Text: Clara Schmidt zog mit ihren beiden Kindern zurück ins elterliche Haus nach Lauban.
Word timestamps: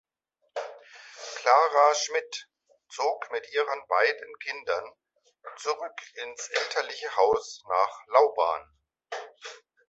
Clara 1.35 1.93
Schmidt 1.93 2.49
zog 2.89 3.29
mit 3.31 3.47
ihren 3.53 3.85
beiden 3.87 4.35
Kindern 4.41 4.91
zurück 5.57 6.01
ins 6.15 6.47
elterliche 6.49 7.15
Haus 7.17 7.61
nach 7.69 7.99
Lauban. 8.07 8.79